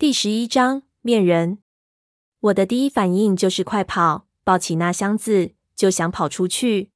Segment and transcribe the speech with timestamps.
[0.00, 1.58] 第十一章面人。
[2.38, 6.92] 我的第一反应就是快跑，抱起那箱子就想跑出去。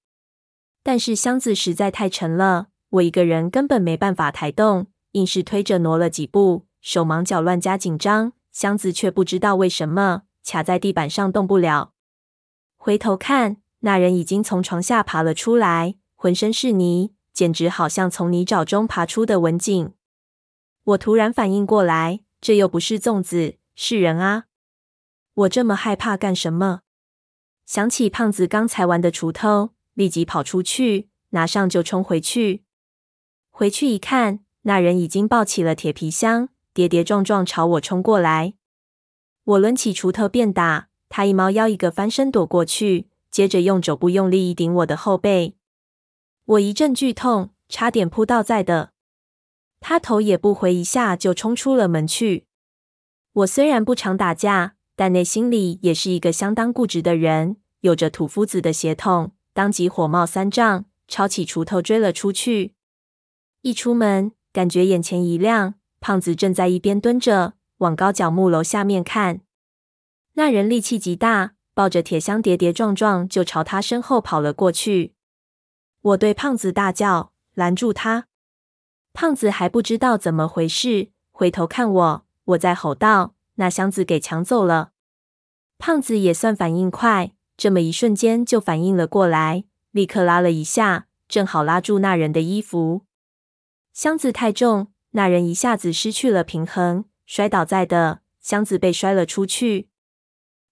[0.85, 11.95] 但是箱子实在太沉了，我一个人根本没办法抬动，硬是推着挪了几步，手忙脚乱加紧张，箱子却不知道为什么卡在地板上动不了。
[12.77, 19.93] 回头看，那人已经从床下爬了出来，浑身是泥，简直好像从泥沼中爬出的文景。
[20.85, 22.21] 我突然反应过来。
[22.43, 24.47] 这又不是粽子，是人啊！
[25.33, 26.81] 我这么害怕干什么？
[27.65, 32.65] 想起胖子刚才玩的锄头，立即跑出去，拿上就冲回去。
[33.51, 38.55] 回去一看，那人已经抱起了铁皮箱，跌跌撞撞朝我冲过来。
[39.45, 45.55] 我抡起锄头便打，他一猫腰一个翻身躲过去，接着用肘部用力一顶我的后背。
[46.45, 48.91] 我一阵剧痛，差点扑倒在地。
[49.83, 52.47] 他头也不回一下就冲出了门去。
[53.33, 62.75] 我虽然不常打架，但内心里也是一个相当固执的人，有着土夫子的血统，当即火冒三丈，抄起锄头追了出去。
[63.63, 69.41] 一出门，感觉眼前一亮，胖子正在一边蹲着，往高脚木楼下面看。
[70.35, 75.15] 那人力气极大，抱着铁箱跌跌撞撞就朝他身后跑了过去。
[76.01, 78.29] 我对胖子大叫：“拦住他！”
[79.13, 84.93] 胖子还不知道怎么回事，回头看我，我在吼道：“那箱子给抢走了！”
[85.79, 93.03] 胖子也算反应快，这么一瞬间就反应了过来，立刻拉了一下，正好拉住那人的衣服。
[93.93, 99.89] 箱子太重，那人一下子失去了平衡，摔倒在地，箱子被摔了出去。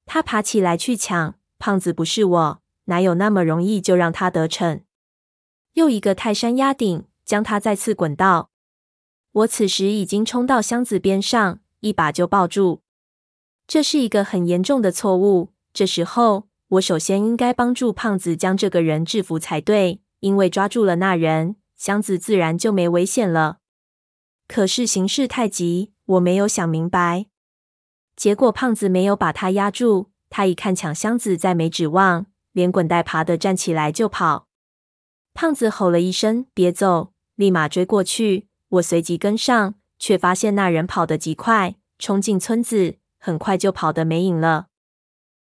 [0.07, 4.81] 他爬起来去抢，胖子不是我，哪有那么容易就让他得逞？
[5.75, 7.05] 又一个泰山压顶。
[7.31, 8.51] 将他再次滚到。
[9.31, 12.83] 我此时已经冲到箱子边上，一把就抱住。
[13.69, 15.53] 这是一个很严重的错误。
[15.73, 23.59] 这时候，我首先应该帮助胖子将这个人制服才对，因为抓住了那人，箱子自然就没危险了。
[24.49, 27.27] 可是形势太急，我没有想明白。
[28.17, 34.49] 结果胖子没有把他压住，他一看抢箱子再没指望，连滚带爬的站起来就跑。
[35.33, 44.67] 胖子吼了一声：“别走！”立马追过去，我随即跟上，却发现那人跑得极快，冲进村子，很快就跑得没影了。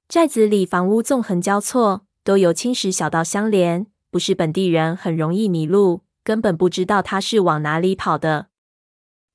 [0.09, 8.47] 寨子里房屋纵横交错，都由青石小道相连，不是本地人很容易迷路，根本不知道他是往哪里跑的。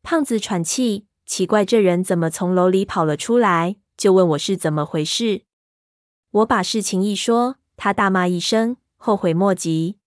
[0.01, 5.43] 胖子喘气，奇怪这人怎么从楼里跑了出来，就问我是怎么回事。
[6.31, 9.99] 我把事情一说，他大骂一声，后悔莫及。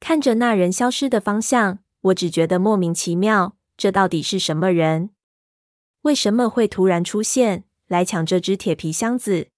[0.00, 3.56] 看着那人消失的方向，我只觉得莫名其妙。
[3.76, 5.10] 这到底是什么人？
[6.02, 9.48] 为什么会突然出现来抢这只铁皮箱子？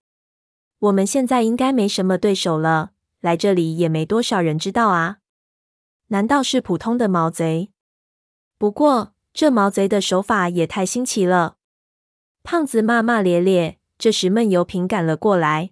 [0.78, 5.18] 我们现在应该没什么对手了，来这里也没多少人知道啊。
[6.08, 7.70] 难道是普通的毛贼？
[8.58, 11.56] 不过这毛贼的手法也太新奇了。
[12.42, 15.70] 胖子骂骂咧咧，这时闷油瓶赶了过来。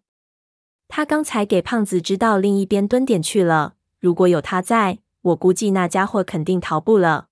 [0.89, 3.75] 他刚才给胖子支到另一边蹲点去了。
[4.01, 7.29] 如果有他在，我估计那家伙肯定逃不了。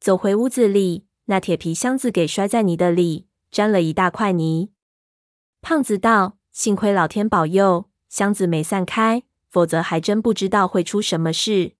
[0.00, 4.72] 走回屋子里，那铁皮箱子给摔在泥的里，沾了一大块泥。
[5.60, 11.72] 胖子道：“幸亏老天保佑，箱子没散开，否则还真不知道会出什么事。”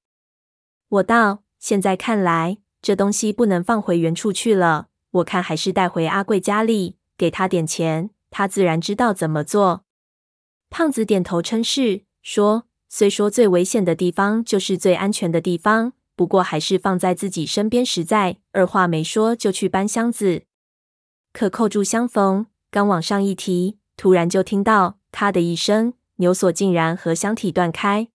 [0.89, 4.89] 我道：“现在看来，这东西不能放回原处去了。
[5.11, 9.85] 我看还是带回阿贵家里，给他点钱，他自然知道怎么做。”
[10.69, 12.67] 胖子点头称是，说。
[12.97, 18.37] 虽说最危险的地方就是最安全的地方，不过还是放在自己身边实在。
[18.53, 20.45] 二话没说就去搬箱子，
[21.33, 28.11] 可扣住相逢，刚往上一提，突然就听到“咔”的一声，牛锁竟然和箱体断开，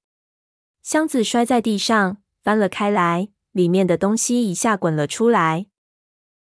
[0.82, 5.66] 箱子摔在地上，翻了开来，里面的东西一下滚了出来。